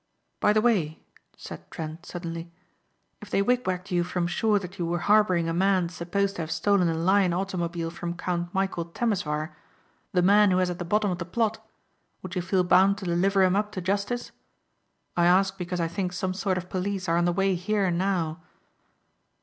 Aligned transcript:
"By 0.39 0.51
the 0.51 0.61
way," 0.61 1.03
said 1.37 1.69
Trent 1.69 2.07
suddenly, 2.07 2.51
"if 3.21 3.29
they 3.29 3.43
wig 3.43 3.67
wagged 3.67 3.91
you 3.91 4.03
from 4.03 4.25
shore 4.25 4.57
that 4.57 4.79
you 4.79 4.85
were 4.87 4.97
harbouring 5.05 5.47
a 5.47 5.53
man 5.53 5.89
supposed 5.89 6.37
to 6.37 6.41
have 6.41 6.49
stolen 6.49 6.89
a 6.89 6.95
Lion 6.95 7.33
automobile 7.35 7.91
from 7.91 8.17
Count 8.17 8.51
Michæl 8.51 8.93
Temesvar 8.95 9.53
the 10.11 10.23
man 10.23 10.49
who 10.49 10.57
is 10.57 10.71
at 10.71 10.79
the 10.79 10.85
bottom 10.85 11.11
of 11.11 11.19
the 11.19 11.23
plot 11.25 11.63
would 12.23 12.35
you 12.35 12.41
feel 12.41 12.63
bound 12.63 12.97
to 12.97 13.05
deliver 13.05 13.43
him 13.43 13.55
up 13.55 13.71
to 13.73 13.79
justice? 13.79 14.31
I 15.15 15.27
ask 15.27 15.55
because 15.55 15.79
I 15.79 15.87
think 15.87 16.13
some 16.13 16.33
sort 16.33 16.57
of 16.57 16.67
police 16.67 17.07
are 17.07 17.17
on 17.17 17.25
the 17.25 17.31
way 17.31 17.53
here 17.53 17.91
now." 17.91 18.41